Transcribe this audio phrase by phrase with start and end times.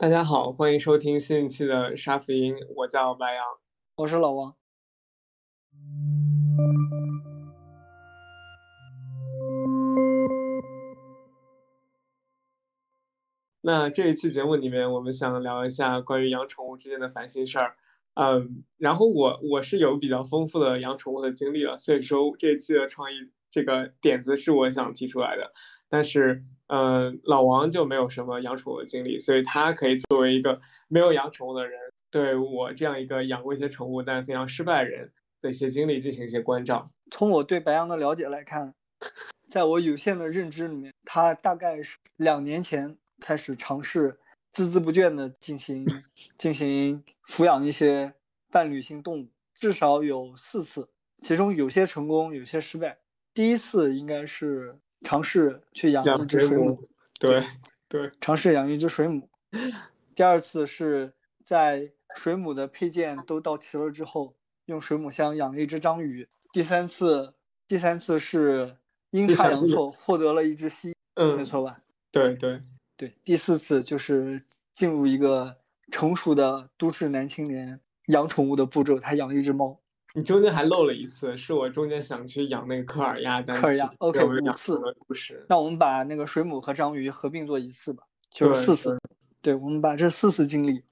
[0.00, 3.44] 大家好，欢迎收听新一期的沙福音，我叫白杨，
[3.96, 4.56] 我是老王。
[13.60, 17.76] 那这一期节目里面，我们想聊一下关于养宠物之间的烦心事儿。
[18.14, 25.52] 嗯，然后我我是有比较丰富的养宠物的经历了，所以说这一期的创意这个点子是我想提出来的，
[25.90, 26.42] 但是。
[26.70, 31.80] 呃，老王就没有什么养宠物的经历，所以他可以作为一个没有养宠物的人，
[32.12, 35.10] 对我这样一个养过一些宠物但非常失败人
[35.42, 36.88] 的一些经历进行一些关照。
[37.10, 38.72] 从我对白羊的了解来看，
[39.50, 44.20] 在我有限的认知里面，他大概是两年前开始尝试
[44.54, 45.84] 孜孜不倦的进行
[46.38, 48.14] 进行抚养一些
[48.52, 50.88] 伴侣性动物，至少有四次，
[51.20, 52.98] 其中有些成功，有些失败。
[53.34, 54.78] 第一次应该是。
[55.02, 57.42] 尝试去养一只水母，对
[57.88, 59.28] 对，尝试养一只水母。
[60.14, 61.14] 第二次是
[61.44, 64.34] 在水母的配件都到齐了之后，
[64.66, 66.28] 用水母箱养了一只章鱼。
[66.52, 67.34] 第三次，
[67.66, 68.76] 第三次是
[69.10, 71.80] 阴差阳错获得了一只蜥，嗯，没错吧？
[72.10, 72.62] 对对
[72.96, 73.14] 对。
[73.24, 75.56] 第四次就是进入一个
[75.90, 79.80] 成熟的都市男青年养宠物的步骤，他养了一只猫。
[80.14, 84.80] 你中间还漏了一次，是我中间想去养那个科尔鸭，科尔鸭，OK，五次。
[85.48, 88.98] 那我们把那个水母和章鱼合并做一次吧，就是四次。
[89.40, 90.82] 对，我们把这四次经历，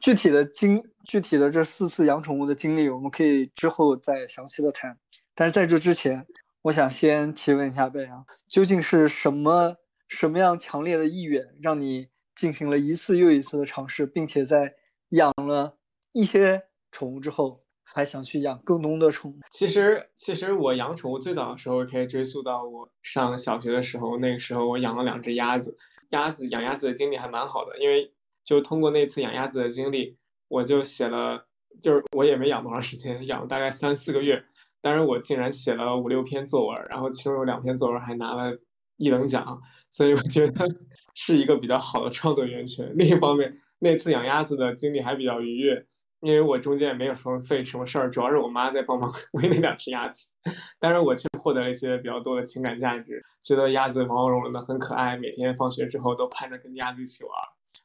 [0.00, 4.98] 具体的经，具体的这四次养宠物的经历，我们可以之后再详细的谈。
[5.34, 6.26] 但是在这之前，
[6.62, 9.76] 我想先提问一下贝阳，究竟是什么
[10.08, 14.74] 什么样强烈的意愿，让你进行了一次又一次的尝试，并且在
[15.08, 15.78] 养了
[16.12, 17.65] 一些宠物之后？
[17.88, 19.38] 还想去养更多的宠物。
[19.50, 24.18] 其实，其实我养宠物最早的时候可以追溯到我上小学的时候。
[24.18, 25.76] 那个时候我养了两只鸭子，
[26.10, 27.78] 鸭子养鸭子的经历还蛮好的。
[27.78, 28.12] 因为
[28.44, 30.16] 就通过那次养鸭子的经历，
[30.48, 31.46] 我就写了，
[31.80, 34.44] 就是我也没养多长时间，养了大概三四个月，
[34.82, 38.58] 但是我竟然写了五六篇作文，然后其中有两篇作文还拿了
[38.96, 40.66] 一等奖，所以我觉得
[41.14, 42.92] 是一个比较好的创作源泉。
[42.96, 45.86] 另一方面，那次养鸭子的经历还比较愉悦。
[46.20, 50.28] 因为我中间也没有什么费什么事儿，主要是我妈在帮忙 喂那两只鸭子，
[50.80, 57.32] 但是我却获得了一些比较多的情感价值，觉得鸭子毛毛茸茸的很可爱，每天放学之后都盼着跟鸭子一起玩。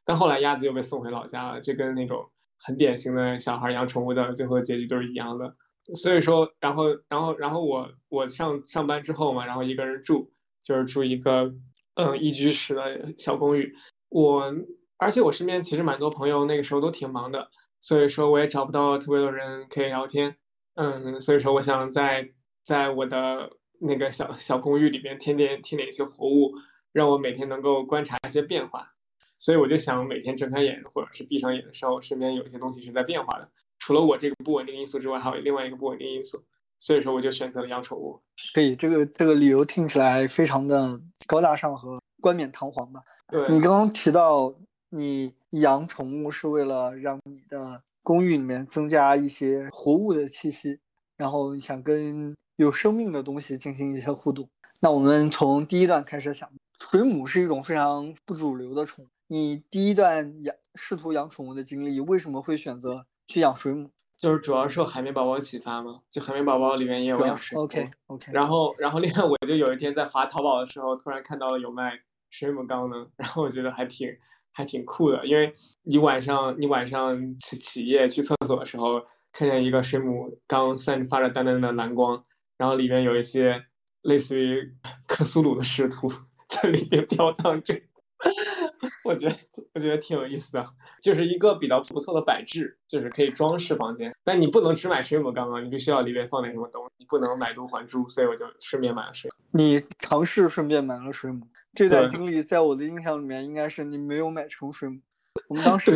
[0.03, 5.55] 但后来鸭子又被送回老家了，就跟那种很典型的小孩养宠物的最后结局都是一样的。
[5.95, 10.31] 所以说，然后，然后，然后我我上上班之后嘛，然后一个人住，
[10.63, 11.53] 就是住一个
[11.95, 13.75] 嗯一居室的小公寓。
[14.09, 14.53] 我
[14.97, 17.49] 而且我身边其实蛮多朋友那个时候都挺忙的。
[17.81, 20.37] 所以说我也找不到特别多人可以聊天，
[20.75, 22.29] 嗯，所以说我想在
[22.63, 23.49] 在我的
[23.79, 26.53] 那个小小公寓里边添点添点一些活物，
[26.93, 28.93] 让我每天能够观察一些变化。
[29.39, 33.49] 所以我就想每天睁开眼或者是闭上眼的时候，身边有一些东西是在变化的。
[33.79, 36.43] 除了我这个不稳定因素之外，还有另外一个不稳定因素。
[36.77, 38.21] 所以说我就选择了养宠物。
[38.53, 43.01] 可以，这个这个理由听起来非常的高大上和冠冕堂皇吧？
[43.27, 44.53] 对你刚刚提到。
[44.93, 50.79] 你养宠物是为了让你的公寓里面增加一些活物的气息，
[51.17, 54.49] 然后想跟有生命的东西进行一些互动。
[54.79, 59.07] 那我们从第一段开始想，水母是一种非常不主流的宠物。
[59.27, 63.91] 你第一段养试图养宠物的经历，为什么会选择去养水母？
[64.17, 67.63] 就是主要受海绵宝宝启发嘛，就海绵宝宝里面也有养水母。
[67.63, 68.31] OK OK。
[68.31, 74.07] 然后，然后另外我就有一天在划淘宝的时候，突然看到了有卖水母缸的，然后我觉得还挺。
[74.53, 75.53] 还挺酷的，因为
[75.83, 79.01] 你晚上你晚上起起夜去厕所的时候，
[79.31, 82.23] 看见一个水母缸散发着淡淡的蓝光，
[82.57, 83.63] 然后里面有一些
[84.01, 84.73] 类似于
[85.07, 86.11] 克苏鲁的使徒
[86.49, 87.81] 在里面飘荡着，
[89.05, 89.35] 我觉得
[89.73, 90.65] 我觉得挺有意思的，
[91.01, 94.13] 就是一个比较不错的摆置，就是可以装饰房间。
[94.23, 99.57] 但你不能只买水母缸啊，你必须要里面放点什么东西，你不能买椟还珠，所以我就顺便买了水母。
[99.57, 101.41] 你尝试顺便买了水母。
[101.73, 104.99] 这段经历在我的印象里面，应该是你没有买成水母。
[105.47, 105.93] 我们当时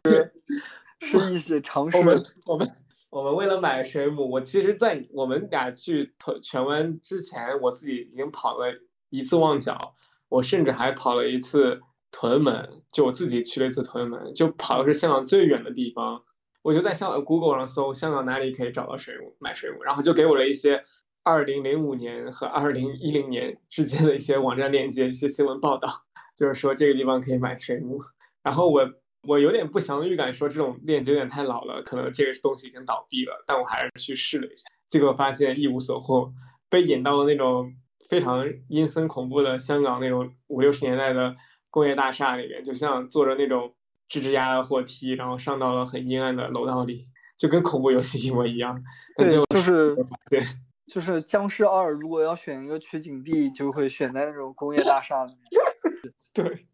[1.02, 1.98] 是一起尝试。
[1.98, 2.76] 我们我们
[3.10, 8.68] 我们为了买水母，我其实，在我们俩去屯荃湾之前，我自己已经跑了
[9.10, 9.96] 一次旺角，
[10.30, 11.82] 我甚至还跑了一次
[12.12, 16.24] 屯门，就我自己去了一次屯门，就跑的是香港最远的地方。
[16.62, 20.84] 我就在香港 Google 上搜香港哪里可以找到水母买水母，然后就给我了一些。
[21.26, 26.04] 二零零五年和二零一零年之间的一些网站链接、一些新闻报道，
[26.38, 28.00] 就是说这个地方可以买水母。
[28.44, 28.88] 然后我
[29.28, 33.44] 我有点不祥的预感，说这种链接有点太老了，可能这个东西已经倒闭了。
[33.48, 36.32] 但我还是去试了一下，结果发现一无所获，
[36.70, 37.74] 被引到了那种
[38.08, 41.36] 非常阴森恐怖的香港那种五六十年代的
[41.72, 43.74] 工业大厦里面，就像坐着那种
[44.08, 48.84] 吱吱呀呀货梯，然后上到了很阴暗的楼道里，就跟恐怖游戏一模一样。
[49.18, 49.96] 对，就是
[50.30, 50.44] 对，
[50.88, 56.14] 就是僵尸二，如果要选一个取景地，就会选在那种工业大厦里面。
[56.34, 56.68] 对，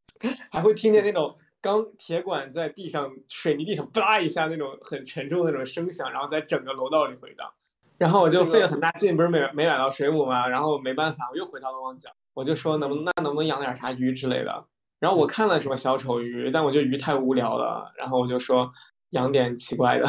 [0.51, 7.53] 还会听见那种钢铁管在地上、水泥地上吧啦一下那种很沉重的那种声响，然后在整个楼道里回荡。
[7.97, 10.47] 然后我就费了很大劲，不是没没买到水母吗？
[10.47, 14.65] 然后没办法，我又回到了旺角，我就说能不能那能不能养点啥鱼之类的。
[14.99, 17.93] 然后我看了什么小丑鱼，但我觉得鱼太无聊了。
[17.97, 18.73] 然后我就说
[19.11, 20.07] 养点奇怪的，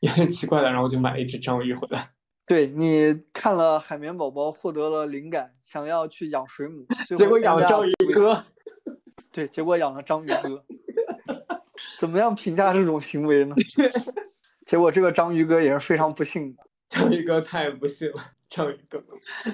[0.00, 0.68] 养点奇怪的。
[0.68, 2.10] 然后我就买了一只章鱼回来。
[2.46, 6.86] 对你看了海绵宝宝，获得了灵感，想要去养水母，
[7.16, 8.44] 结果养了章鱼哥。
[9.32, 10.64] 对，结果养了章鱼哥。
[11.98, 13.56] 怎么样评价这种行为呢？
[14.66, 16.62] 结果这个章鱼哥也是非常不幸的。
[16.88, 19.02] 章鱼哥太不幸了，章鱼哥，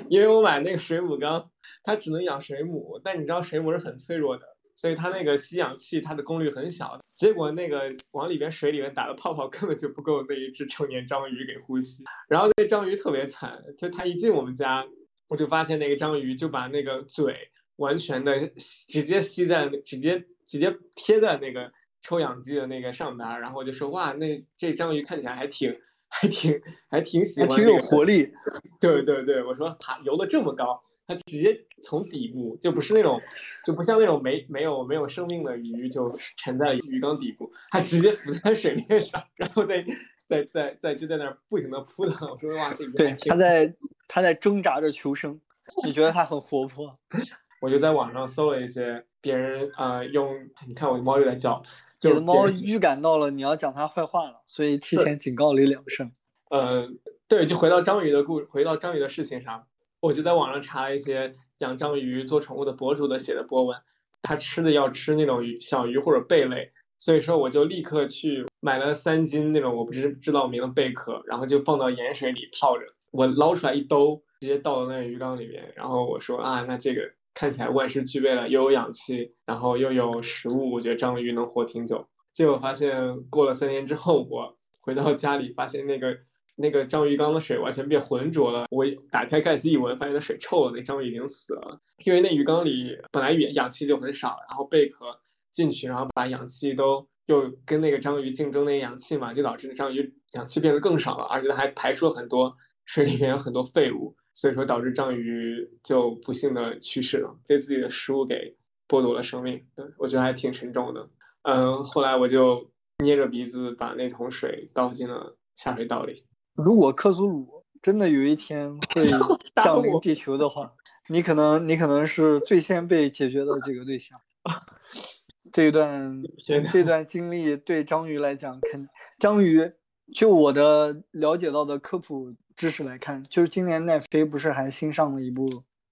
[0.09, 1.51] 因为我买那个水母缸，
[1.83, 4.50] 它只能养水母，但你知道水母是很脆弱的，
[4.81, 14.87] 所以它那个吸氧气它的功率很小，结果那个往里边水里面打的泡泡根本就不够那一只成年章鱼给呼吸，然后那章鱼特别惨，就它一进我们家，
[15.29, 17.35] 我就发现那个章鱼就把那个嘴
[17.77, 18.49] 完全的
[18.89, 25.79] 直接吸在，直接直接贴在那个抽氧机的那个上边，然后我就说哇，那这章鱼看起来还挺。
[26.13, 26.61] 还挺
[26.91, 28.33] 还挺喜欢，挺有活力。
[28.81, 33.21] 对对对，我说爬游的这么高，它直接从底部就不是那种，
[33.65, 39.85] 就不像那种没没有没有生命的鱼就沉在鱼缸底部，它直接浮在水面上，然后再
[40.29, 42.29] 再再再就在那儿不停的扑腾。
[42.31, 43.75] 我说哇，这对它在
[44.09, 45.41] 它在挣扎着求生，
[45.85, 46.99] 你觉得它很活泼？
[47.61, 51.63] 我就在网上搜了一些别人啊用，你看我的猫又在叫。
[52.03, 56.11] 你的猫预感到了你要讲它坏话了，所以提前警告了两声。
[56.49, 56.83] 呃，
[57.29, 59.67] 对，就回到章鱼的故，回到章鱼的事情上，
[60.01, 63.79] 我就在网上查了一些养章鱼做宠物的博主的写的博文，
[64.23, 77.13] 他吃的要吃那种鱼小鱼或者贝类，所以说我就立刻去买了三斤那种我不知知道名的贝壳，然后就放到盐水里泡着，我捞出来一兜，直接倒到那个鱼缸里面，然后我说啊，那这个。
[77.33, 82.09] 看起来万事俱备了，又有氧气，然后又有食物，我觉得章鱼能活挺久。
[82.35, 86.19] 结果发现过了三年之后，我回到家里，发现那个
[86.61, 88.67] 那个章鱼缸的水完全变浑浊了。
[88.71, 91.81] 我打开盖子一闻，发现那水臭了，那章鱼已经死了。
[92.05, 95.21] 因为那鱼缸里本来氧氧气就很少，然后贝壳
[95.51, 104.15] 进去，然后把氧气都又跟那个章鱼竞争那个氧气嘛，就导致那章鱼氧气变得更少了，而且它还排出了很多水里面有很多废物。
[104.33, 108.57] 所以说导致章鱼就不幸的去世了，被自己的食物给
[108.89, 109.65] 剥夺了生命。
[109.75, 111.09] 对我觉得还挺沉重的。
[111.43, 116.25] 嗯，后来我就捏着鼻子把那桶水倒进了下水道里。
[116.55, 119.07] 如果克苏鲁真的有一天会
[119.63, 120.73] 降临地球的话，
[121.09, 124.21] 你可能你可能是最先被解决的这个对象。
[125.53, 126.23] 这一段
[126.71, 128.89] 这段经历对章鱼来讲，肯
[129.19, 129.73] 章鱼
[130.15, 132.35] 就我的了解到的科普。
[132.57, 135.47] 知识来看，就是今年奈飞不是还新上了一部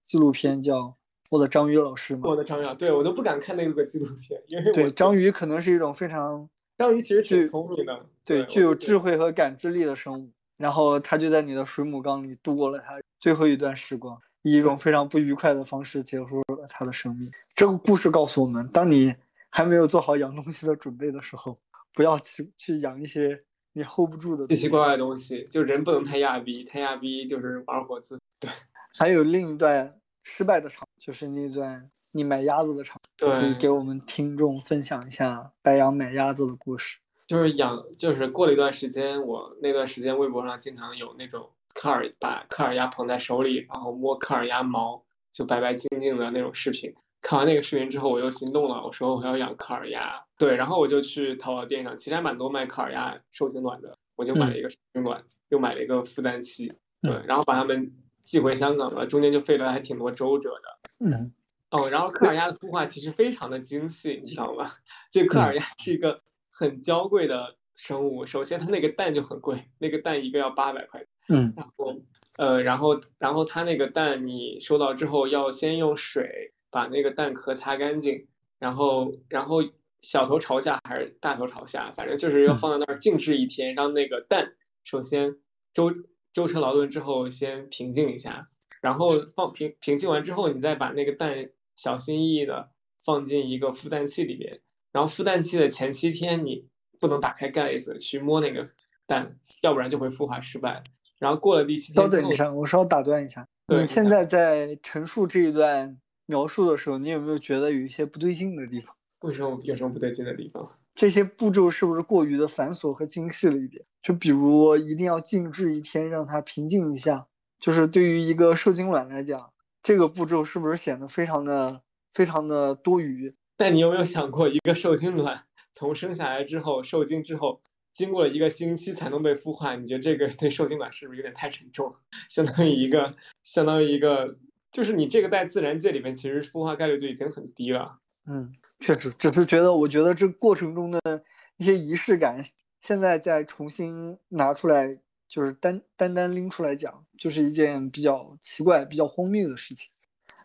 [0.05, 0.75] 纪录片，叫
[1.31, 2.29] 《我的章鱼老师》吗？
[2.29, 6.47] 我的章鱼，对我都不敢看那个纪录片，因为对章鱼可能是一种非常
[6.77, 10.31] 章鱼其实挺聪明的，对，具有智慧和感知力的生物。
[10.59, 17.31] 然后他就在你的水母缸里度过了他最后一段时光，以一种非常不愉快的方式结束了他的生命。
[17.55, 19.15] 这个故事告诉我们，当你
[19.49, 21.57] 还没有做好养东西的准备的时候，
[21.95, 23.43] 不要去去养一些。
[23.71, 28.19] 你 hold 不住的奇奇怪怪的东西，就人不能太亚逼，太亚逼就是玩火自。
[28.39, 28.49] 对，
[28.97, 36.97] 还有另一段失败的场，就是那段你买鸭子的场，可以给我们听众分享一下白羊买鸭子的故事。
[37.29, 46.91] 就是养，就是过了一段时间，我那段时间微博上经常有那种科尔把科尔鸭捧在手里，然后摸科尔鸭毛，就白白净净的那种视频。
[47.21, 48.83] 看完那个视频之后，我又心动了。
[48.83, 57.91] 我说我要养科尔鸭，对，然后我就去淘宝店上，其实还蛮多卖科尔鸭受精卵的，我就买了一个受精卵，又买了一个孵蛋器，对，然后把它们
[58.23, 61.05] 寄回香港了，中间就费了还挺多周折的。
[61.05, 61.31] 嗯，
[61.69, 64.71] 哦，然后科尔鸭的孵化其实非常的精细，你知道吗？
[65.11, 66.23] 这科尔鸭是一个
[66.59, 71.05] 很娇贵的生物，首先它那个蛋就很贵，那个蛋一个要八百块。
[71.27, 72.01] 嗯，然后
[72.37, 76.53] 呃，然后然后它那个蛋你收到之后要先用水。
[76.71, 78.27] 把那个蛋壳擦干净，
[78.59, 79.63] 然后然后
[80.03, 85.37] 小头朝下还是大头朝下，反正就是要放在那儿静置一天，让那个蛋首先
[85.73, 85.91] 周
[86.31, 88.49] 舟车劳顿之后先平静一下，
[88.81, 92.69] 然后放平平静完之后，你再把那个蛋小心翼翼的
[93.03, 94.61] 放进一个孵蛋器里面，
[94.91, 96.67] 然后孵蛋期的前七天你
[96.99, 98.69] 不能打开盖子去摸那个
[99.05, 100.83] 蛋，要不然就会孵化失败。
[101.17, 105.99] 然后过了第七天，稍等一下，我稍打断一下，你现在在陈述这一段。
[106.25, 108.95] 描述的时候，你有没有觉得有一些不对劲的地方？
[109.21, 110.69] 为什么有什么不对劲的地方？
[110.93, 113.83] 这些步骤是不是过于的繁琐和精细了一点？
[114.03, 117.25] 就比如一定要静置一天，让它平静一下。
[117.59, 121.81] 就是对于一个受精卵来讲，这个步骤是不是显得非常的
[122.13, 123.33] 非常的多余？
[123.59, 127.61] 但你有没有想过，一个受精卵从生下来之后受精之后，
[127.93, 129.75] 经过了一个星期才能被孵化？
[129.75, 131.97] 你觉得这个对受精卵是不是有点太沉重了？
[132.29, 134.37] 相当于一个，相当于一个，
[134.71, 137.99] 就是你这个在自然界里面，其实孵化概率就已经很低了。
[138.25, 141.25] 嗯，确实，只是觉得，我觉得这过程中的
[141.57, 142.45] 一些仪式感，
[142.79, 144.97] 现在再重新拿出来，
[145.27, 149.89] 就是单单单拎出来讲，就是一件比较奇怪、比较荒谬的事情。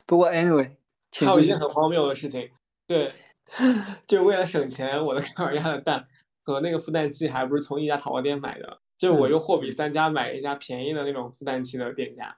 [0.04, 0.75] 不过，anyway，
[1.25, 2.50] 还有一件很荒谬的事情。
[2.87, 3.11] 对，
[4.07, 6.07] 就为了省钱，我的科尔鸭的蛋
[6.43, 12.37] 和那个孵蛋器还不是从一家淘宝店买的，就我又货比三家买了一家便宜的那种孵蛋器的店家，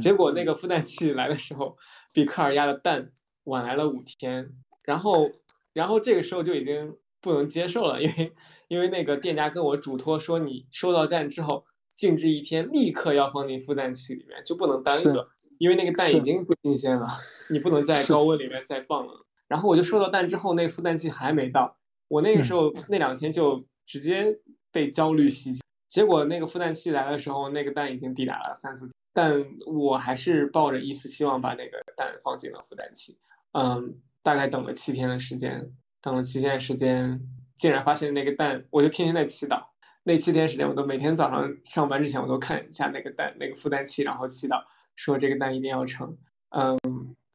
[0.00, 1.76] 结果那个孵蛋器来的时候
[2.12, 3.12] 比科尔鸭的蛋
[3.44, 4.52] 晚来了五天，
[4.84, 5.30] 然后
[5.72, 8.32] 然后这个时候就已经不能接受了，因为
[8.68, 11.64] 因为那个店家跟我嘱托说，你收到蛋之后
[11.96, 17.08] 静置一天，立刻要放进孵蛋器里面，就不能耽搁，因为那个蛋已经不新鲜了，
[17.48, 19.24] 你不能在高温里面再放了。
[19.48, 24.38] 然后我就收到蛋之后，那个孵蛋器还没到，我那个时候那两天就直接
[24.70, 25.62] 被焦虑袭击。
[25.88, 33.18] 结果那个孵蛋器来的时候，那个蛋已经抵达了三四天，但我还是抱着一丝希望把那个蛋放进了孵蛋器。
[33.52, 37.26] 嗯，大概等了七天的时间，等了七天的时间，
[37.56, 39.68] 竟然发现那个蛋，我就天天在祈祷。
[40.02, 44.64] 那七天时间，我都每天早上上班之前，我都看一下那个蛋，那个孵蛋器，然后祈祷
[44.94, 46.18] 说这个蛋一定要成。
[46.50, 46.78] 嗯。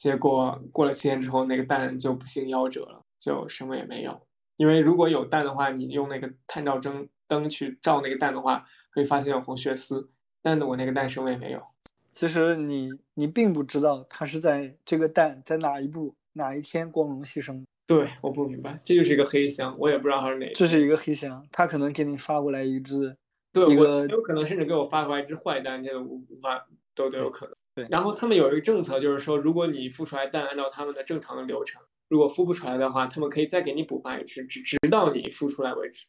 [0.04, 4.28] 结果过了七天之后，那个蛋就不幸夭折了，就什么也没有。
[4.58, 10.10] 因为如果有蛋的话，你用那个探照灯灯去照那个蛋的话，会发现有红血丝。
[10.42, 11.64] 但我那个蛋什么也没有。
[12.12, 17.64] 其实你你并不知道它是在这个蛋在哪一步哪一天光荣牺牲。
[17.88, 20.52] 对，我不明白，这就是一个黑箱，我也不知道它是哪。
[20.54, 23.16] 这是一个黑箱，他可能给你发过来一只，
[23.54, 27.53] 对，我有可能甚至给我发过来一只坏蛋，这个无无法都都有可能。
[27.76, 36.06] 对，然后他们有一个政策，就是说，如果你孵出来蛋按照他们的正常的流程，如果孵不出来的话，他们可以再给你补发一只，直直到你孵出来为止。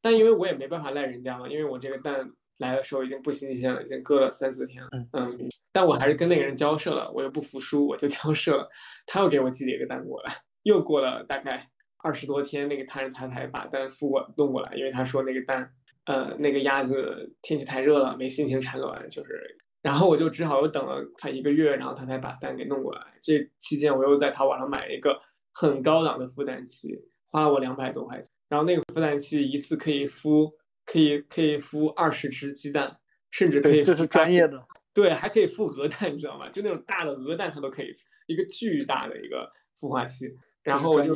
[0.00, 4.90] 但因为我也没办法赖人家嘛，因为我这个蛋来的时候已经不新鲜了，已经搁了三四天了。
[5.12, 8.68] 嗯，但我还是跟那个人交涉了，我又不服输，我就交涉了，
[9.06, 10.36] 他又给我寄了一个蛋过来。
[10.62, 11.68] 又过了大概
[12.02, 15.72] 二十多天，那个他人他才把蛋孵过弄过来，因为他说那个蛋，
[16.04, 19.58] 呃，那个鸭子天气太热了，没心情产卵，就是。
[19.80, 23.00] 然后我就只好又等了快一个月，然后他才把蛋给弄过来。
[23.22, 25.20] 这期间我又在淘宝上买了一个
[25.52, 28.30] 很高档的孵蛋器，花了我两百多块钱。
[28.48, 30.52] 然后那个孵蛋器一次可以孵，
[30.84, 32.98] 可以可以孵二十只鸡蛋，
[33.30, 33.82] 甚至可以。
[33.82, 34.64] 这是专业的。
[34.92, 36.48] 对，还可以孵鹅蛋，你知道吗？
[36.48, 37.94] 就那种大的鹅蛋，它都可以，
[38.26, 40.34] 一个巨大的一个孵化器。
[40.62, 41.14] 然后我就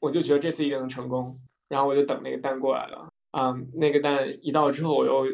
[0.00, 1.38] 我就觉得这次一定能成功。
[1.68, 3.08] 然后我就等那个蛋过来了。
[3.38, 5.26] 嗯，那个蛋一到之后，我又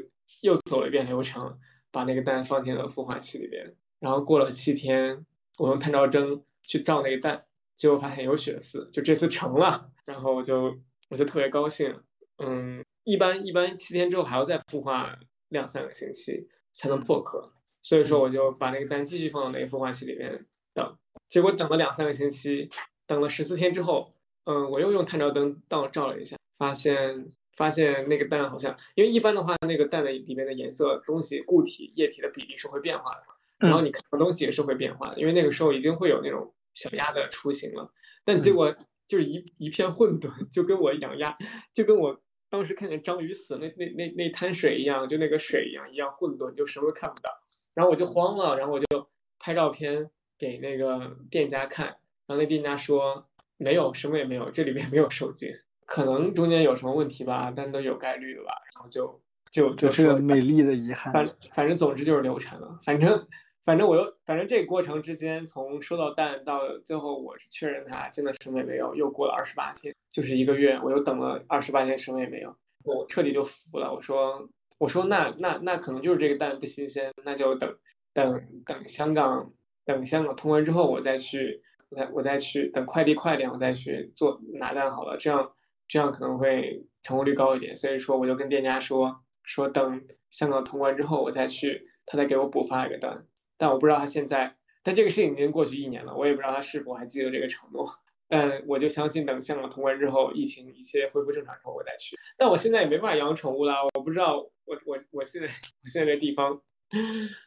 [0.43, 1.59] 又走了一遍流程。
[1.97, 5.25] 把那个蛋放进了孵化器里边，然后过了七天，
[5.57, 10.77] 我用探照灯去照那个蛋，结果发现有血丝，就这次成了，然后我就
[11.09, 12.03] 我就特别高兴。
[12.37, 17.51] 嗯，一般一般七天之后还要再孵化两三个星期才能破壳，
[17.81, 20.99] 所以说我就把那个蛋继续放到那个孵化器里边等，
[21.31, 22.69] 结果等了两三个星期，
[23.07, 24.13] 等了十四天之后，
[24.45, 27.31] 嗯，我又用探照灯倒照了一下，发现。
[27.57, 33.23] 发现那个蛋好像，因为一般的话，那个蛋的里面的颜色、东西、固体、液体的比例是会变化的，
[33.59, 37.91] 然后你看到东西也是会变化的，因为那个时候已经会有那种小鸭的雏形了，
[38.25, 38.77] 但结果
[39.09, 41.39] 就是一一片混沌，就跟我养鸭，
[41.73, 42.21] 就跟我
[42.51, 47.31] 当时看见章鱼死那那那那滩水一样，就那个水一样一样混沌，就什么都看不到，
[47.73, 49.09] 然后我就慌了，然后我就
[49.39, 51.87] 拍照片给那个店家看，
[52.27, 55.57] 然后那店家说没有什么也没有，这里面没有受精。
[55.87, 61.13] 可能中间有什么问题吧，但都有概率的吧，然后就就就是个美丽的遗憾。
[61.13, 63.27] 反反正总之就是流产了，反正
[63.65, 73.95] 反正我又反正这个过程之间，从收到蛋到最后我是确认它真的什么也没有，又过了二十八天，就是一个月，我又等了二十八天什么也没有，我彻底就服了。
[73.95, 77.77] 我说我说那那那可能就是这个蛋不新鲜，那就等
[78.13, 79.53] 等等香港
[79.85, 85.53] 等香港通关之后我再去我再我再去等快递快点我再去做拿蛋好了，这样。
[85.89, 93.27] 这样可能会成功率高一点，所以说我就跟店家说说等香港通关之后我再去，他再给我补发一个单。
[93.57, 97.89] 但我不知道他现在，但这个事情已经过去一年了，我也不知道他是否还记得这个承诺。
[98.29, 102.17] 但我就相信等香港通关之后，疫情一切恢复正常之后我再去。
[102.37, 106.61] 但我现在也没办法养宠物了，我不知道我我我现在我现在这地方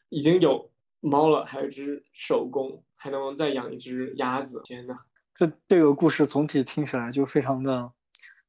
[0.07, 4.61] 已经有猫了，还有一只手工，还能再养一只鸭子。
[4.63, 4.99] 天呐，
[5.35, 7.91] 这这个故事总体听起来就非常的。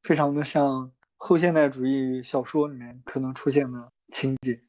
[0.02, 4.60] 非常的像后现代主义小说里面可能出现的情节，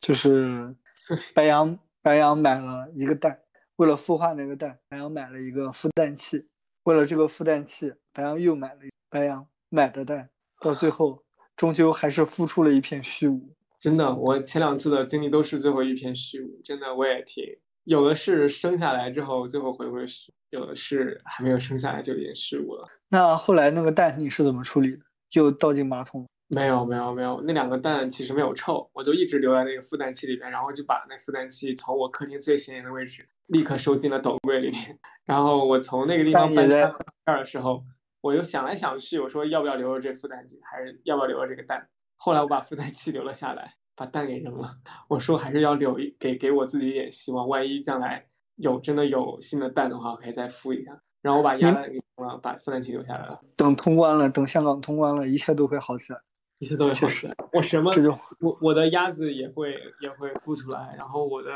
[0.00, 0.76] 就是
[1.34, 3.40] 白羊白羊买了一个蛋，
[3.76, 6.46] 为了孵化那个蛋，白羊买了一个孵蛋器，
[6.84, 10.30] 为了这个孵蛋器，白羊又买了白羊买的蛋，
[10.60, 11.24] 到最后
[11.56, 13.54] 终究还是孵出了一片虚无。
[13.78, 16.60] 真的，我前两次的经历都是最后一片虚无。
[16.62, 17.44] 真的，我也挺
[17.86, 22.88] 有的是生下来之后最后回归虚，有的是还没有生下来就已经失误了。
[23.08, 24.98] 那后来那个蛋你是怎么处理的？
[25.30, 26.26] 就倒进马桶？
[26.48, 27.40] 没有，没有，没有。
[27.42, 34.98] 那两个蛋其实没有臭，我就一直留在那个孵蛋器里边，然后就把那孵蛋器从我客厅最显眼的位置立刻收进了斗柜里面。
[35.24, 36.92] 然后我从那个地方搬家
[37.24, 37.84] 这儿的时候，
[38.20, 41.88] 我又想来想去，我说要不要留着这孵蛋器，还是要不要留着这个蛋？
[42.16, 44.76] 后来我把孵蛋器留了下来，把蛋给扔了。
[45.08, 51.00] 我说还是要留一给给我自己一点希望，万一将来有真的有新的蛋的话，我可以再孵一下。
[51.22, 53.40] 然后我把鸭蛋给扔了，把孵蛋器留下来了。
[53.56, 56.20] 等通关了，等香港通关了，一切都会好起来，
[56.60, 57.34] 一切都会好起来。
[57.52, 57.92] 我什么？
[58.40, 61.50] 我我的鸭子也会也会孵出来，然后我的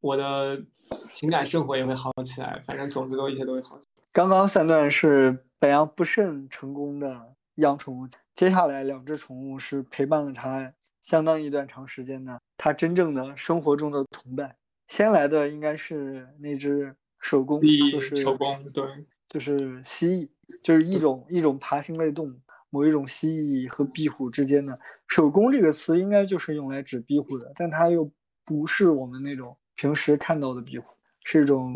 [0.00, 0.62] 我的
[1.04, 2.62] 情感生活也会好起来。
[2.66, 4.04] 反正总之都一切都会好起来。
[4.12, 8.06] 刚刚三段是白羊不慎成功的养宠物。
[8.36, 14.56] 接下来两只宠物是陪伴了他相当一段长时间的，他真正的生活中的同伴。
[14.86, 18.84] 先来的应该是那只手工，就是手工，对，
[19.28, 20.28] 就是蜥蜴，
[20.62, 22.40] 就是一种一种爬行类动物，
[22.70, 24.78] 某一种蜥蜴和壁虎之间的。
[25.06, 28.10] 手工这个词应该就是用来指壁虎的，但它又
[28.44, 30.86] 不是我们那种平时看到的壁虎，
[31.24, 31.74] 是一种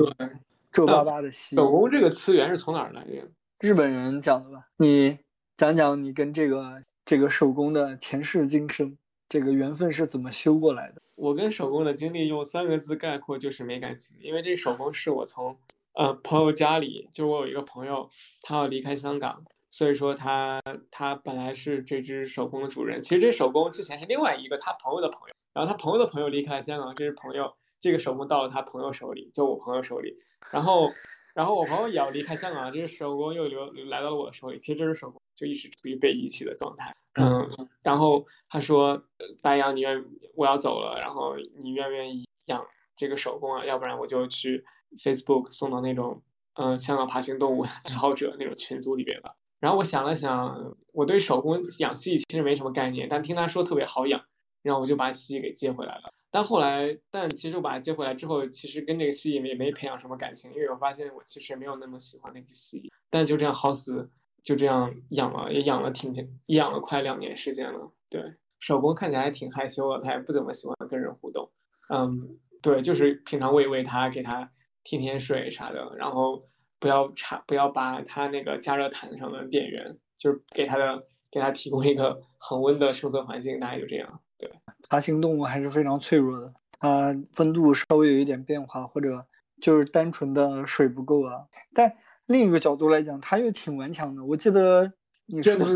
[0.70, 1.58] 皱巴巴的蜥蜴。
[1.58, 3.28] 手工这个词源是从哪儿来的？
[3.60, 4.68] 日本人讲的吧？
[4.76, 5.18] 你。
[5.54, 8.96] 讲讲你跟这个这个手工的前世今生，
[9.32, 11.00] 这个缘分是怎么修过来的？
[11.14, 14.14] 我跟手工的经历用三个字概括就是没感情。
[14.20, 15.56] 因为这手工是我从
[15.94, 18.10] 呃朋友家里，就我有一个朋友，
[18.42, 20.60] 他要离开香港，所以说他
[20.90, 23.00] 他本来是这只手工的主人。
[23.00, 30.18] 其实这手工之前是另外一个他朋友的朋友，然后他朋友的朋友离开了香港，这只朋友这个手工到了他朋友手里，就我朋友手里，
[30.50, 30.92] 然后。
[31.34, 34.58] 然后我朋友也要离开香港，这只手工又留来到了我的手里。
[34.58, 36.94] 其实这只手工就一直处于被遗弃的状态。
[37.14, 37.48] 嗯，
[37.82, 39.04] 然后他说
[39.42, 42.66] ：“白羊，你愿我要走了，然后你愿不愿意养
[42.96, 43.64] 这个手工啊？
[43.64, 44.64] 要不然我就去
[44.96, 46.22] Facebook 送到那种
[46.54, 54.24] 嗯香港爬行动物爱好者那种群组里边吧。”然后我想了想，我对手工养蜥蜴其实没什么概念，但听他说特别好养，
[54.62, 56.12] 然后我就把蜥蜴给接回来了。
[56.32, 62.90] 但后来，但其实我把它接回来之后，其实跟这个蜥蜴也没培养什么感情，因为我发现我其实没有那么喜欢那只蜥蜴。
[63.10, 64.10] 但就这样好死，
[64.44, 66.12] 就这样养了，也养了挺，
[66.46, 67.92] 养了快两年时间了。
[68.10, 71.50] 对，手工看起来还挺害羞的，它也不怎么喜欢跟人互动。
[71.88, 74.50] 嗯，对，就是平常喂喂它，给它
[74.84, 76.44] 添添水啥的，然后
[76.78, 84.20] 不要插，不要把它那个加热毯上的电源，就是给它的，给它提供一个恒温的生存环境，大概就这样。
[84.38, 84.50] 对。
[84.88, 89.26] 爬行动物还是非常脆弱的，它温度稍微有一点变化，或者
[89.60, 91.46] 就是单纯的水不够啊。
[91.72, 94.24] 但另一个角度来讲，它又挺顽强的。
[94.24, 94.92] 我记得
[95.26, 95.74] 你是不是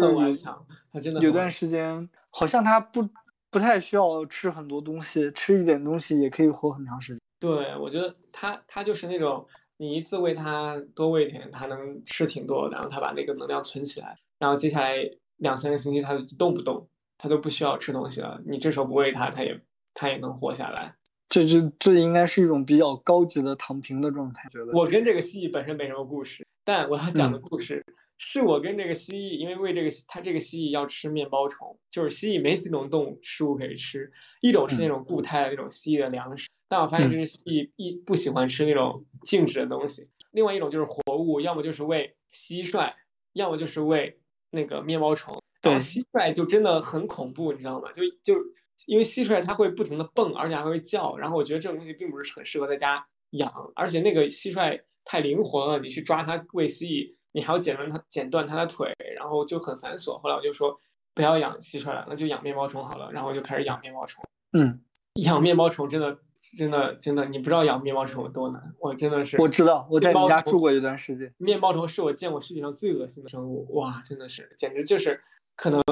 [1.21, 3.09] 有段时间，好像它不
[3.51, 7.21] 不太需要吃很多东西，吃一点东西也可以活很长时间。
[7.41, 16.89] 对，我觉得它它就是那种你一次喂它多喂点，它能吃挺多，然后它把那个能量存起来，然后接下来两三个星期它就动不动。
[17.19, 19.59] 它都不需要吃东西了，你这时候不喂它，它也
[19.95, 20.97] 它也能活下来。
[21.29, 24.49] 这这这应该是一种比较高级的躺平的状态。
[24.51, 27.85] 觉得我跟这个蜥蜴本身没什么故事，但我要讲的故事
[28.19, 40.05] 是我跟这个蜥蜴，因为喂这个它这个蜥蜴要吃面包虫，就是蜥蜴没几种动物食物可以吃，一种是那种固态的那种蜥蜴的粮食，但我发现这只蜥蜴一不喜欢吃那种静止的东西。
[40.31, 42.93] 另外一种就是活物，要么就是喂蟋蟀，
[43.33, 44.19] 要么就是喂
[44.51, 45.43] 那个面包虫。
[45.61, 47.91] 对，蟋蟀就真的很恐怖，你知道吗？
[47.93, 48.41] 就就
[48.85, 60.19] 因为蟋蟀它会不停的蹦，而且还会叫，然后我觉得这种东西并不是很适合在家养，而且那个蟋蟀太灵活了，你去抓它喂蜥蜴，你还要剪断它剪断它的腿，然后就很繁琐。
[60.19, 60.79] 后来我就说
[61.15, 64.23] 不要养蟋蟀了，那就养面包虫好了，然后我就开始养面包虫。
[64.53, 64.81] 嗯，
[65.25, 66.19] 养面包虫真的
[66.57, 71.35] 真的真的，你不知道养面包虫有多难，我真的是我知道，我在你家住过一段时间。
[71.39, 75.21] 面包虫是我见过世界上最恶心的生物，哇，真的是简直就是。
[75.59, 75.83] 可能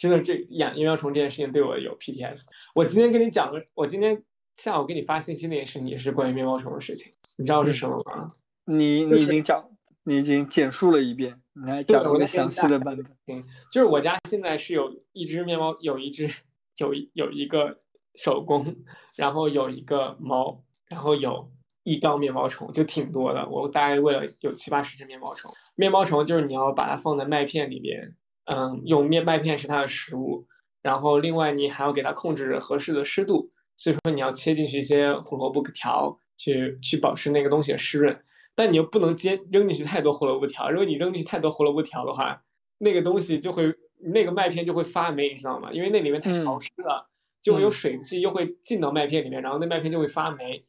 [0.00, 2.44] 真的这养面包虫这件事情对我有 PTS。
[2.74, 4.22] 我今天跟你讲的，我今天
[4.56, 8.28] 下午给你发信息那件事情也是关于面包虫的事情，你知道是什么吗？
[8.64, 9.68] 你你已经讲，
[10.04, 13.04] 你已经简述了一遍，你还讲了个详细的版本。
[13.26, 16.30] 嗯，就是我家现在是有一只面包，有一只
[16.78, 17.82] 有有一个
[18.14, 18.76] 手工，
[19.16, 23.46] 然后有一个猫，然后有一缸面包虫，就挺多的。
[23.50, 25.52] 我大概喂了有七八十只面包虫。
[25.76, 28.16] 面包虫就是你要把它放在麦片里边。
[28.52, 30.46] 嗯，用面麦片是它的食物，
[30.82, 38.24] 然后另外你还要给它控制合适的湿度，所以说你要切进去一些胡萝卜条，去去保持那个东西的湿润，
[38.56, 42.42] 但你又不能接扔进去太多胡萝卜条，如果你扔进去太多胡萝卜条的话，
[42.78, 45.70] 那个东西就会那个麦片就会发霉，你知道吗？
[45.72, 47.08] 因为那里面太潮湿了，
[47.40, 50.64] 就会有水汽又会进到麦片里面，然后那麦片就会发霉，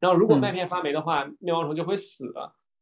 [0.00, 2.32] 然后如果麦片发霉的话，面包虫就会死，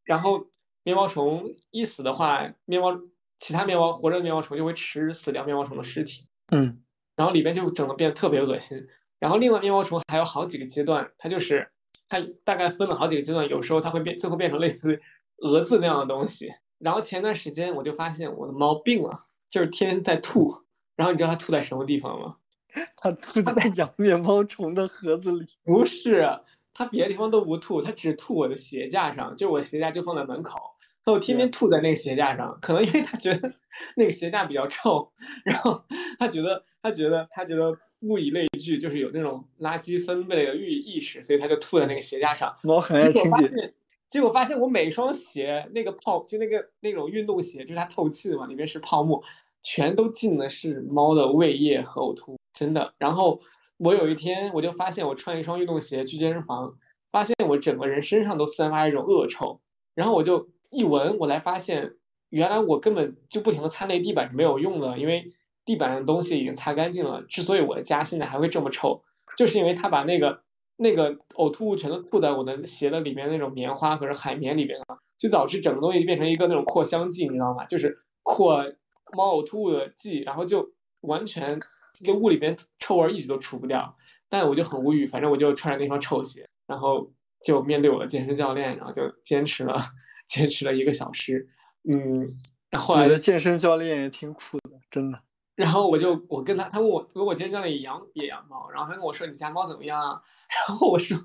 [0.04, 0.46] 然后
[0.84, 3.00] 面包虫一死的话，面包。
[3.44, 6.80] 其他面包活着的面包虫就会吃死掉面包虫的尸体，嗯，
[7.14, 8.88] 然后里边就整的变得特别恶心。
[9.18, 11.70] 然后另外面包虫还有好几个阶段，它就是
[12.08, 14.98] 它大概分了好几个阶段，有时候它会变，最后变成类似
[15.36, 16.54] 蛾子那样的东西。
[16.78, 20.64] 然后前段时间我就发现我的猫病了，就是天天在吐。
[20.96, 22.36] 然后你知道它吐在什么地方吗？
[22.96, 25.46] 它吐在养面包虫的盒子里？
[25.64, 26.40] 不是，
[26.72, 30.73] 它别的地方都不吐，它只吐我的鞋架上，就我鞋架就放在门口。
[31.04, 33.52] 他就天天吐在那个鞋架上，可能因为他觉得
[33.94, 35.12] 那个鞋架比较臭，
[35.44, 35.84] 然后
[36.18, 42.56] 他觉得他觉得他觉得物以类聚，就是有那种垃圾分类的意意识，所以他就吐在那个鞋架上。
[42.62, 43.74] 猫很爱清洁。
[44.08, 49.22] 结果发现我每双鞋那个泡就那个那种运动鞋，就是它透气的嘛，里面是泡沫，
[49.62, 52.94] 全都进的是猫的胃液和呕吐，真的。
[52.96, 53.42] 然后
[53.76, 56.78] 我有一天我就发现我穿一双运动鞋去健身房，
[57.10, 59.60] 发现我整个人身上都散发一种恶臭，
[59.94, 60.48] 然后我就。
[60.74, 61.94] 一闻，我才发现，
[62.28, 65.32] 原来我根本就不停的擦那地板是没有用的，因为
[65.64, 67.22] 地板上的东西已经擦干净了。
[67.22, 69.02] 之所以我的家现在还会这么臭，
[69.36, 70.42] 就是因为他把那个
[70.76, 74.84] 那个呕吐物全都吐在我的鞋的里面那种棉花或者海绵里边了，
[75.16, 77.64] 就导致整个东西变成一个那种扩香剂，你知道吗？
[77.66, 78.64] 就是扩
[79.12, 81.60] 猫呕吐物的剂，然后就完全
[82.02, 83.96] 这个屋里边臭味一直都除不掉。
[84.28, 87.12] 但我就很无语，反正我就穿着那双臭鞋，然后
[87.44, 89.80] 就面对我的健身教练，然后就坚持了。
[90.26, 91.48] 坚持了一个小时，
[91.82, 92.28] 嗯，
[92.70, 95.20] 然后来的健身教练也挺苦的，真的。
[95.54, 100.20] 然后我就我跟他，他问我，如果健身教练也养也养猫，然后他跟我说你家猫怎么样啊？
[100.68, 101.16] 然后我说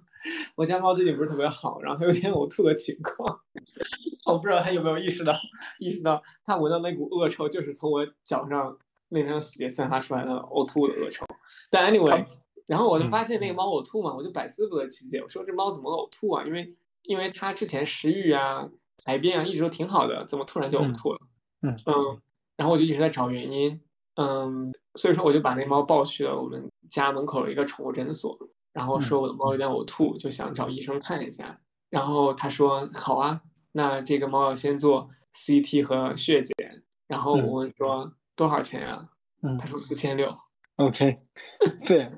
[0.55, 3.41] 我家猫最近不是特别好，然后它有点呕吐的情况。
[4.25, 5.33] 我不知道他有没有意识到，
[5.79, 11.25] 意识到他闻到那股恶臭就是从我脚上那双鞋散发出来的呕吐的恶臭。
[11.71, 12.25] 但 anyway，
[12.67, 16.43] 然后我就发现那个猫呕吐嘛，我就百思不得其解，我说这猫怎么呕吐啊？
[16.45, 18.69] 因为因为它之前食欲啊。
[19.05, 21.19] 排便啊，一直都挺好的，怎么突然就呕吐了？
[21.61, 22.21] 嗯嗯，
[22.55, 23.81] 然后我就一直在找原因，
[24.15, 28.37] 嗯，所以说我就把那猫抱去了我们家门口的一个宠物诊所，
[28.71, 31.59] 然后说我的猫有点呕吐，就想找医生看一下。
[31.89, 36.83] 然后他说好啊，那这个猫要先做 CT 和血检。
[37.07, 39.09] 然后我问说多少钱啊？
[39.41, 40.37] 嗯，他说四千六。
[40.75, 41.19] OK，
[41.87, 42.11] 对，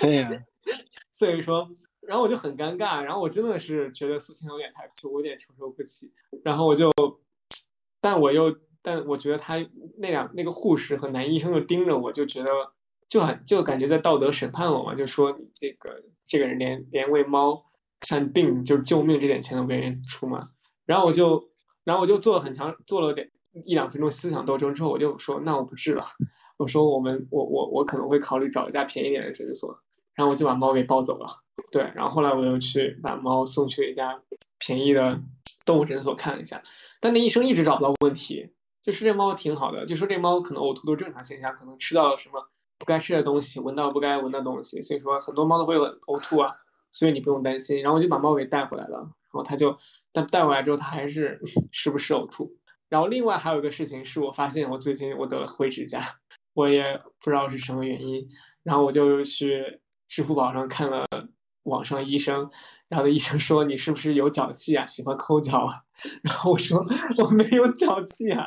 [0.00, 0.30] 可以啊。
[1.12, 1.68] 所以说。
[2.08, 6.10] 然后我就很尴尬，然后我真的是觉得四千有点太，就我有点承受不起。
[6.42, 6.90] 然后我就，
[8.00, 9.56] 但我又，但我觉得他
[9.98, 12.50] 那两那个护士和男医生就盯着我，就觉得
[13.06, 17.66] 就很就感觉在道德审判我嘛，就说你这个这个人连连喂猫
[18.00, 20.48] 看病就救命这点钱都不愿意出嘛。
[20.86, 21.50] 然后我就，
[21.84, 23.30] 然后我就做了很强，做了点
[23.66, 26.04] 一两分钟思想斗争之后，我就说那我不治了，
[26.56, 29.82] 我说我们我我我可能会考虑找一家便宜点的诊所。
[30.14, 31.44] 然后我就把猫给抱走了。
[31.70, 34.22] 对，然后后来我又去把猫送去一家
[34.58, 35.20] 便宜的
[35.66, 36.62] 动物诊所看了一下，
[37.00, 38.50] 但那医生一直找不到问题，
[38.82, 46.56] 就是这猫挺好的，就说这猫可能呕吐都正常现象，可能吃到了什么不该吃的东西，闻到不该闻的东西，所以说很多猫都会有呕吐啊，
[46.92, 47.82] 所以你不用担心。
[47.82, 49.76] 然后我就把猫给带回来了，然后它就，
[50.12, 51.40] 但带回来之后它还是
[51.70, 52.56] 时不时呕吐。
[52.88, 56.16] 然后另外还有一个事情是我发现我最近我得了灰指甲，
[56.54, 58.28] 我也不知道是什么原因，
[58.62, 61.06] 然后我就去支付宝上看了。
[61.68, 62.50] 网上医生，
[62.88, 64.86] 然后医生说你是不是有脚气啊？
[64.86, 65.82] 喜欢抠脚啊？
[66.22, 66.84] 然后我说
[67.22, 68.46] 我没有脚气啊，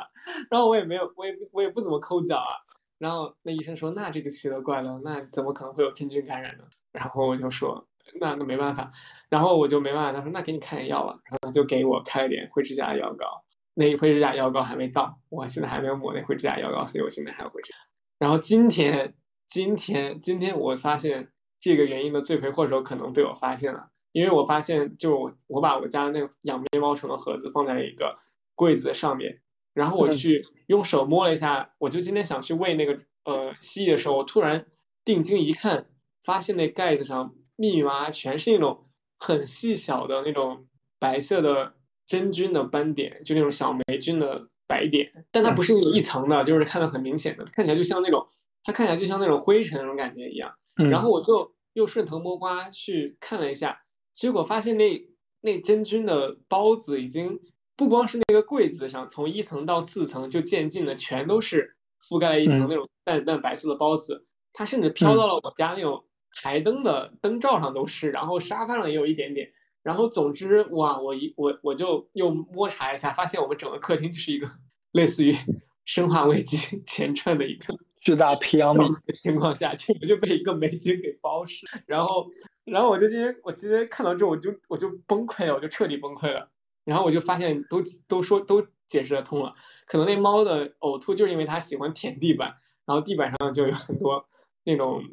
[0.50, 2.52] 然后我也没有，我也我也不怎么抠脚啊。
[2.98, 6.64] 然后那医生说那这个奇了怪了，那怎么可能会有真菌感染呢？
[6.92, 7.88] 然后我就说
[8.20, 8.92] 那那没办法，
[9.28, 10.12] 然后我就没办法。
[10.12, 13.44] 他说那给你开点药吧，然后他就给我开了点灰指甲药膏。
[13.74, 17.76] 那灰指甲药膏还没到，我现在还没有抹那灰指甲药膏，所以我现在还有灰指甲。
[18.18, 19.14] 然后今天
[19.48, 21.30] 今天今天我发现。
[21.62, 28.18] 这个原因的罪魁祸首可能被我发现了，因为我发现，就我把我家那个养面包虫的盒子放在了一个
[28.56, 29.40] 柜子的上面，
[29.72, 34.66] 然后我去用手摸了一下，我就今天想去喂那个呃蜥蜴的时候，我突然
[35.04, 35.86] 定睛一看，
[36.24, 38.86] 发现那盖子上密密麻麻全是那种
[39.20, 40.66] 很细小的那种
[40.98, 41.74] 白色的
[42.08, 48.26] 真菌的斑点，就那种小霉菌的白点，但它不是那种一层的，就是看得很明显的，看起来就像那种，
[48.64, 50.56] 它看起来就像那种灰尘那种感觉一样。
[50.74, 53.82] 然后我就又顺藤摸瓜去看了一下，
[54.12, 55.06] 结果发现那
[55.40, 57.40] 那真菌的孢子已经
[57.76, 66.04] 不光是那个柜子上，从一层到四层就渐进的全都是覆盖了一层那种淡淡白色的孢子，它甚至飘到了我家那种
[66.42, 69.52] 台灯的灯罩上都是，然后沙发上也有一点点。
[69.82, 74.48] 然后总之，哇，我一我我就又摸查一下，发现我们整个客厅就是一个
[74.92, 75.32] 类似于
[75.84, 76.56] 《生化危机
[76.86, 81.66] 》前传的一个巨大培养皿的情况下，就就被一个霉菌给包死。
[81.86, 82.28] 然后，
[82.64, 86.50] 然后我就今天我今天看到之后，我就我就崩溃了，我就彻底崩溃了。
[86.84, 89.54] 然后我就发现都都说都解释得通了，
[89.86, 94.26] 可能那猫的呕吐就是因为它喜欢舔地板，然后地板上就有很多
[94.64, 95.04] 那种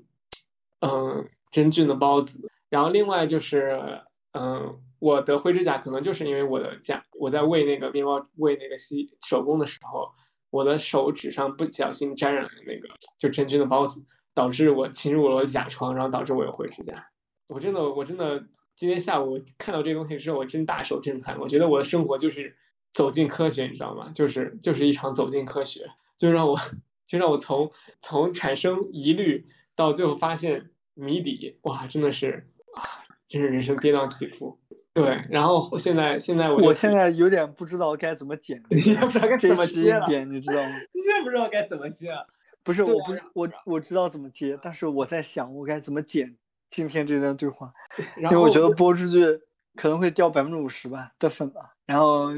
[0.81, 2.51] 嗯真菌的孢子。
[2.69, 4.01] 然后另外就是。
[4.31, 10.11] 嗯，我得灰指甲可能就是因为我的甲，我在喂那个面包，喂那个吸手工的时候，
[10.49, 17.07] 我的手指上不小心沾染了那个就真菌的孢子，导致我侵入了我甲床，然后导致我有灰指甲。
[17.47, 21.39] 我真的，我真的今天下午看到这个东西之后，我真大受震撼。
[21.39, 22.55] 我觉得我的生活就是
[22.93, 24.11] 走进科学，你知道吗？
[24.13, 26.57] 就是就是一场走进科学，就让我
[27.05, 33.05] 就让我从从产生疑虑到最后发现谜底，哇，真的是啊。
[33.29, 34.59] 真是人生跌宕起伏，
[34.93, 35.23] 对。
[35.29, 40.69] 然后现在现在我我现在有点不知道该怎么剪， 你不知道该怎么接了，你知道吗？
[40.93, 42.27] 你也不知道该怎么接了。
[42.63, 46.35] 不是，我不是我我知道怎么接，但是我在想我该怎么剪
[46.69, 47.73] 今天这段对话，
[48.21, 49.39] 因为我觉得播出去
[49.75, 51.73] 可能会掉百分之五十吧的粉吧。
[51.85, 52.31] 然后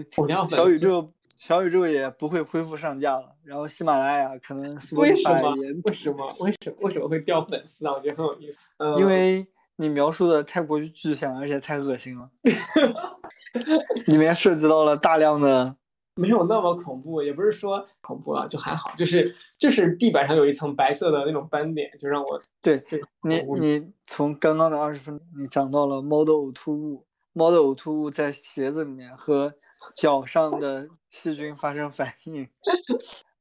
[0.49, 7.93] 小宇宙小宇宙也不会恢复上架了，然后喜马拉雅可能为什么为什么为什么为什么会掉粉丝啊？
[7.93, 8.59] 我觉得很有意思，
[8.97, 9.47] 因为。
[9.81, 12.29] 你描述的太过于具象，而且太恶心了，
[14.05, 15.75] 里面涉及到了大量的，
[16.13, 22.79] 没有那么恐怖，也不是说恐怖啊，就还好，就是就是地板上有一层白色的那种斑点，就让我对，
[23.23, 29.51] 你你从刚刚的二十分钟，你讲到了猫的呕吐物，猫的呕吐物在鞋子里面和
[29.95, 32.47] 脚上的细菌发生反应，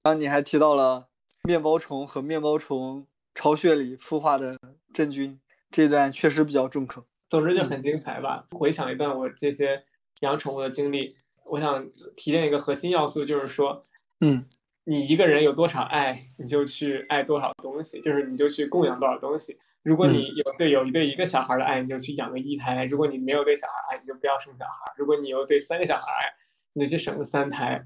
[0.02, 1.06] 然后你还提到了
[1.42, 4.56] 面包虫和面包虫巢穴里孵化的
[4.94, 5.38] 真菌。
[5.70, 8.46] 这段确实比较重口，总之就很精彩吧。
[8.50, 9.84] 回想一段我这些
[10.20, 13.82] 养宠物的经历，我想提炼一个核心要素，就是说，
[14.20, 14.46] 嗯，
[14.84, 19.58] 你一个人有多少爱，你就去爱多少东西，就是你就去供养多少东西。
[19.82, 26.34] 如果你有对有一对一个小孩的爱，你就去养个一胎；如果你没有对小孩爱，你就不要生小孩；如果你有对三个小孩爱，
[26.72, 27.84] 你就去生个三胎。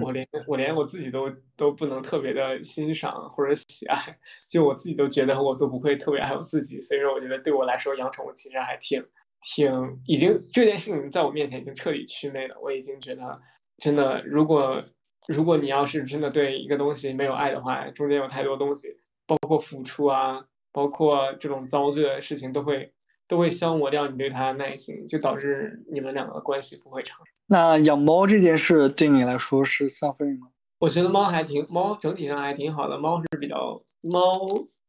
[0.00, 9.04] 我连我连我自己都都不能特别的欣赏或者喜爱，就我自己都觉得我都不会特别爱我自己，所以说我觉得对我来说养宠物其实还挺
[9.40, 12.56] 挺已经这件事情在我面前已经彻底祛魅了。
[12.62, 13.40] 我已经觉得
[13.78, 14.84] 真的，如果
[15.26, 22.92] 如果你要是真的对一个东西没有爱的话，中间有太多东西，包括付出啊，包括这种遭罪的事情，都会
[23.32, 27.16] 都会消磨掉你对它的耐心，就导致你们两个关系不会长。
[27.46, 30.48] 那养猫这件事对你来说是三分吗？
[30.78, 32.98] 我觉得猫还挺猫整体上还挺好的。
[32.98, 34.20] 猫是比较猫，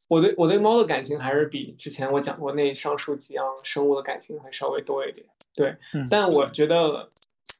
[0.09, 5.25] 我对我对猫的感情还是比之前我讲过那上述几样生物的感情还稍微多一点。
[5.55, 5.77] 对，
[6.11, 7.07] 但我觉得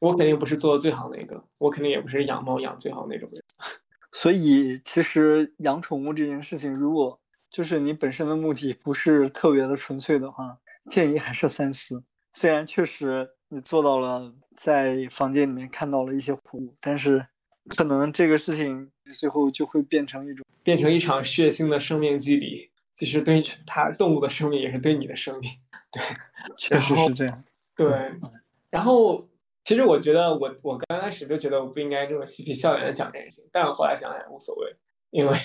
[0.02, 3.41] 我肯定不是做的最好那个，我肯定也不是养猫养最好那种人。
[4.12, 10.58] 所以其实养宠物这件事情，如果就是你本身的目的不是特别的纯粹的话，
[10.89, 12.04] 建议还是三思。
[12.34, 13.32] 虽然确实。
[13.50, 17.24] 你做到了，在房间里面看到了一些活物，但是
[17.67, 25.52] 可能这个事情最后就会变成一种，变成一场血腥的生命祭礼，其实对它动物的生命也是对你的生命，
[25.91, 26.02] 对，
[26.58, 27.43] 确实是这样。
[27.76, 28.12] 对，
[28.72, 29.30] 然后
[29.63, 34.76] 其实我觉得我我刚开始就觉得我不应该这么嬉皮笑脸的讲这些事情，但我后来想想无所谓，
[35.12, 35.38] 因为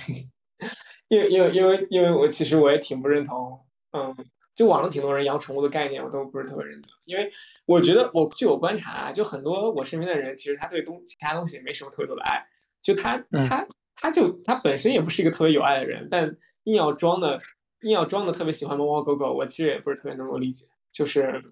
[1.08, 4.16] 因为因为因为因为我其实我也挺不认同，嗯。
[4.58, 7.30] 就网上挺多人养宠物的概念，我都不是特别认同，因为
[7.64, 12.48] 我觉得我据我观察，就很多我身边的人，其实他对东其他东西没什么特别多的爱，
[12.82, 17.38] 就他他他就他本身也不是一个特别有爱的人，但硬要装的
[17.82, 21.44] 硬要装的特别喜欢猫猫狗狗，我其实也不是特别能够理解，就是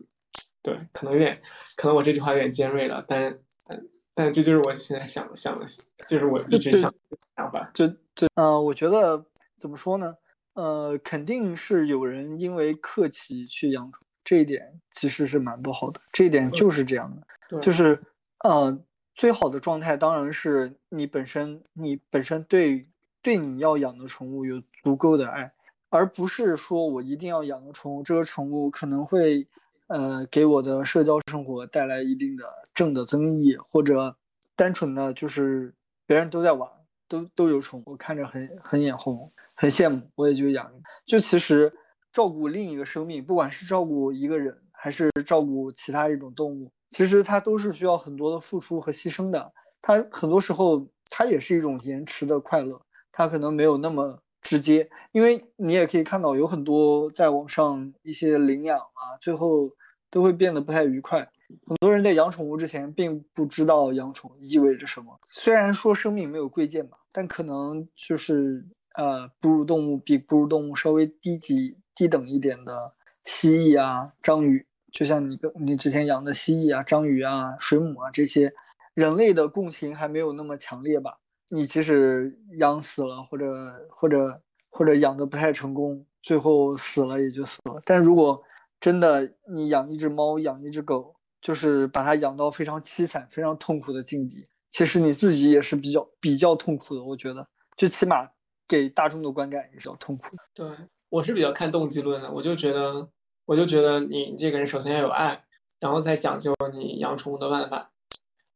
[0.64, 1.40] 对，可能有点，
[1.76, 3.84] 可能我这句话有点尖锐了，但但
[4.16, 5.66] 但这就是我现在想想的，
[6.08, 6.92] 就是我一直想
[7.36, 9.24] 想法，就就嗯，我觉得
[9.56, 10.16] 怎么说呢？
[10.56, 16.00] 呃，肯定是有人因为客气去养宠，这一点其实是蛮不好的。
[16.12, 17.14] 这一点就是这样
[17.48, 18.02] 的，就是，
[18.42, 18.82] 呃，
[19.14, 22.88] 最好的状态当然是你本身，你本身对
[23.20, 25.52] 对你要养的宠物有足够的爱，
[25.90, 29.46] 而不是说我一定要养个宠物，这个宠物可能会，
[29.88, 34.16] 呃，给我的社交生活带来一定的正的增益，或者
[34.56, 35.74] 单纯的就是
[36.06, 36.70] 别人都在玩，
[37.08, 39.30] 都都有宠物，看着很很眼红。
[39.56, 40.70] 很羡慕，我也就养。
[41.06, 41.72] 就其实
[42.12, 49.52] 照顾另一个生命，不管是照顾一个人，还是照顾其他一种动物，其实它都是需要很多的付出和牺牲的。
[49.80, 54.88] 它很多时候它也是一种延迟的快乐，它可能没有那么直接。
[55.12, 59.70] 因为你也可以看到，有很多在网上一些领养啊，最后
[60.10, 61.30] 都会变得不太愉快。
[61.66, 65.20] 很多人在养宠物之前，并不知道养宠意味着什么。
[65.30, 78.52] 虽然说生命没有贵贱吧，但可能就是呃，哺乳动物比哺乳动物稍微低级、低等一点的蜥蜴啊、章鱼，就像你跟你之前养的蜥蜴啊、章鱼啊、水母啊这些，
[78.94, 81.18] 人类的共情还没有那么强烈吧？
[81.48, 83.46] 你即使养死了，或者
[83.90, 87.80] 或者或者养的不太成功，最后死了也就死了。
[87.84, 88.42] 但如果
[88.80, 97.04] 真的你养一只猫，养一只狗，就是把它养到非常凄惨、非常痛苦的境地，其实你自己也是比较比较痛苦的。
[97.04, 98.28] 我觉得，最起码
[98.68, 100.36] 给大众的观感也是要痛苦。
[100.54, 100.66] 对
[101.08, 103.08] 我是比较看动机论的，我就觉得，
[103.44, 105.44] 我就觉得你这个人首先要有爱，
[105.80, 107.90] 然后再讲究你养宠物的办法。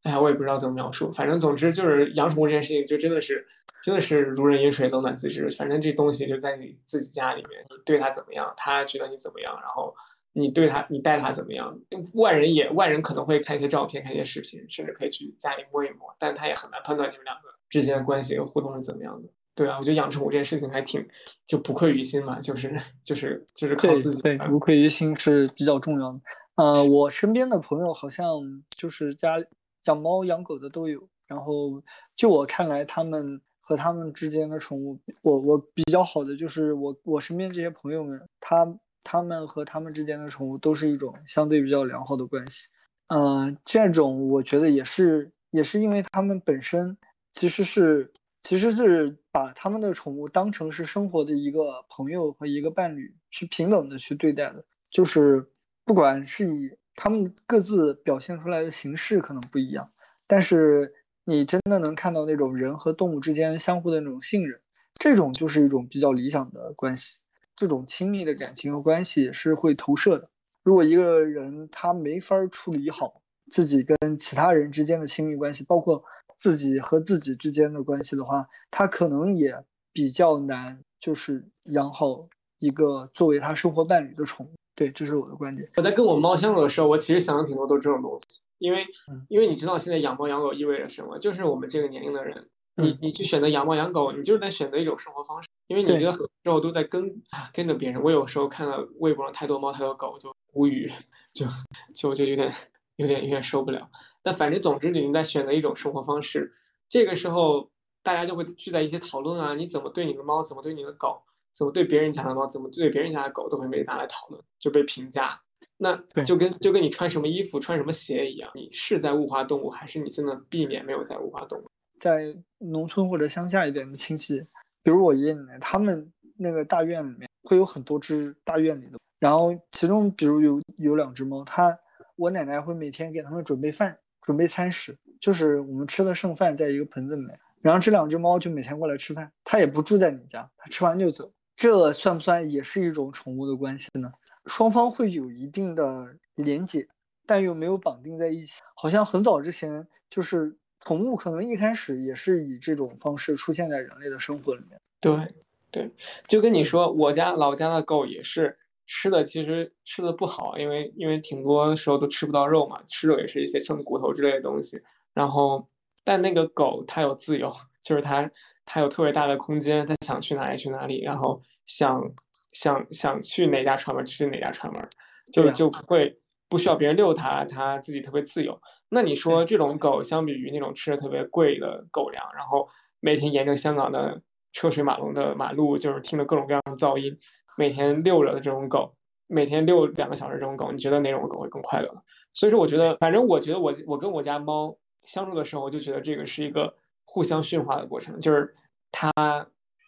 [0.02, 3.46] 哎呀，我也不知道怎么描述，反正总之就是养宠物这件事情，就真的是
[3.82, 5.50] 真的是如人饮水，冷暖自知。
[5.50, 9.94] 反正这东西就在你自己家里面，你对它怎么样，它觉得你怎么样，然后。
[10.32, 11.80] 你对他，你带他怎么样？
[12.14, 19.28] 外人也，外人可能会看一些照片，看一些视频，甚至可以去家里摸一摸，但他也很难判断你们两个之间的关系和互动是怎么样的。
[19.60, 21.06] 对啊，我觉得养宠物这件事情还挺
[21.46, 24.22] 就不愧于心嘛，就是就是就是靠自己。
[24.22, 26.20] 对，无愧于心是比较重要的。
[26.54, 28.40] 呃，我身边的朋友好像
[28.74, 29.36] 就是家
[29.84, 31.82] 养猫养狗的都有，然后
[32.16, 38.78] 就我看来，他们和他们之间的宠物，我我比较好的就是我我身边这些朋友们，他。
[39.02, 42.68] 他们和他们之间的宠物都是一种相对比较良好的关系，
[43.08, 46.98] 嗯，这种我觉得也是，也是因为他们本身
[47.32, 55.50] 其实是其实是把他们的宠物当成是生活的一个朋友和一个伴侣去平等的去对待的，就是
[55.84, 59.90] 不管是以他们各自表现出来的形式可能不一样，
[60.26, 60.92] 但是
[61.24, 64.60] 你真的能看到那种人和动物之间相互的那种信任，
[64.98, 67.18] 这种就是一种比较理想的关系。
[67.56, 70.30] 这种亲密的感情和关系是会投射的。
[70.62, 76.02] 如果一个人他没法处理好自己跟其他人之间的亲密关系，包括
[76.40, 84.50] 自己和自己之间的关系的话，他可能也比较难，就是养好一个作为他生活伴侣的宠物。
[84.74, 85.70] 对，这是我的观点。
[85.76, 88.86] 我在跟我猫相处的时候，我其实想的挺多都是这种东西，因为
[89.28, 91.18] 因为你知道现在养猫养狗意味着什么？
[91.18, 95.50] 就是我们这个年龄的人，你你去选择养猫养狗，你就是在选择一种生活方式。
[95.66, 97.22] 因为你觉得很多时候都在跟
[97.52, 100.90] 跟着别人，我有时候看到微博上太多猫太多狗就无语，
[101.34, 101.46] 就
[101.94, 102.50] 就就有点
[102.96, 103.90] 有点有点受不了。
[104.22, 106.54] 但反正总之你在选择一种生活方式，
[106.88, 107.70] 这个时候
[108.02, 115.40] 大家就会聚在一起讨论啊，你怎么对你的猫，怎么对你的狗，怎么对别人家的猫，怎么对别人家的狗，都会被拿来讨论，就被评价。
[115.76, 121.70] 那就跟就跟你穿什么衣服穿什么鞋一样，你是在物化动物，还是你真的避免没有在物化动物？
[121.98, 124.46] 在农村或者乡下一点的亲戚。
[124.82, 131.78] 比如我爷爷奶奶，他们那个大院里面会有很多只大院里的，然后其中比如有有两只猫，它
[132.16, 144.12] 我奶奶会每天给他们准备饭，准备餐食，就是我们吃的剩饭在一个盆子里面，然后这两只猫就每天过来吃饭，它也不住在你家，它吃完就走，这算不算也是一种宠物的关系呢？
[144.46, 146.88] 双方会有一定的连结，
[147.26, 150.56] 但又没有绑定在一起，好像很早之前就是。
[150.82, 154.80] 宠物可能一开始也是以这种方式出现在人类的生活里面。
[154.98, 155.34] 对，
[155.70, 155.90] 对，
[156.26, 158.56] 就跟你说，我家老家的狗也是
[158.92, 164.82] 吃的，其实吃的不好，因为因为挺多时候都吃不到肉嘛，吃肉也是一些剩骨头之类的东西。
[165.14, 165.68] 然后，
[166.02, 168.28] 但那个狗它有自由， 就是它
[168.66, 172.02] 它有特别大的空间，它想去哪里去哪里，然后想
[172.50, 174.88] 想想去哪家串门就去哪家串门，
[175.32, 178.60] 就就不会不需要别人遛它，它自己特别自由。
[178.88, 184.20] 那你说这种狗相比于那种吃的特别贵的狗粮，然后每天沿着香港的
[184.52, 187.16] 车水马龙的马路，就是听着各种各样的噪音，
[187.60, 188.94] 每天遛着的这种狗，
[189.26, 192.02] 每天遛两个小时这种狗，你觉得哪种狗会更快乐？
[192.32, 198.54] 所以说，我觉得，反正我觉得我我跟我家猫相处的时候，我就觉得这个是一个互相驯化的过程，就是
[198.90, 199.12] 它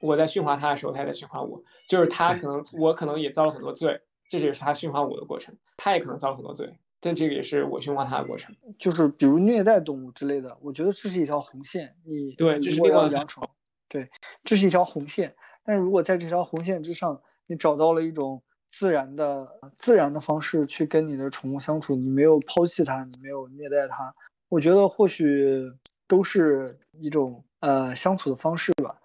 [0.03, 6.77] 我在驯化它的时候，它也在驯化我，就是它可能我可能也遭了很多罪，这也是它驯化我的过程，它也可能遭了很多罪。
[7.01, 11.97] 但这个也是我驯化它的过程，就是比如虐待动物之类的，我觉得这是一条红线。
[12.05, 13.49] 你对，这是另外养宠，
[13.89, 14.11] 对，
[14.45, 15.35] 这是一条红线。
[15.65, 24.15] 但是如果在这条红线之上，你找到了一种自然的自然的方式去跟你的宠物相处你没有抛弃它你没有虐待它。
[24.49, 25.73] 我觉得或许
[26.07, 28.97] 都是一种呃相处的方式吧。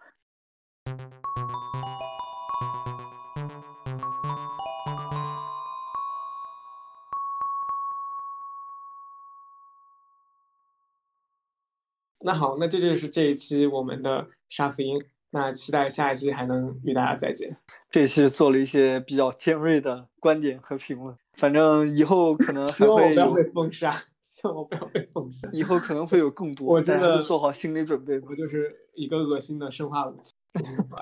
[12.19, 15.01] 那好那这就是这一期我们的沙福音。
[15.31, 17.57] 那期待下一期还能与大家再见。
[17.89, 25.47] 这一期做了一些比较尖锐的观点和评论，反正以后可能还会有被封杀，希望我不要被封杀。
[25.51, 28.19] 以后可能会有更多，我真的做好心理准备。
[28.21, 30.31] 我就是一个恶心的生化武器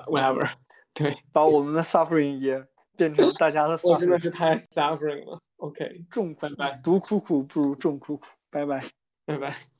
[0.06, 0.48] ，whatever。
[0.94, 2.64] 对，把我们的 suffering 也
[2.96, 3.78] 变成大家的。
[3.82, 5.38] 我真的是太 suffering 了。
[5.58, 8.84] OK，众拜拜，独苦苦不如众苦苦，拜拜，
[9.26, 9.75] 拜拜。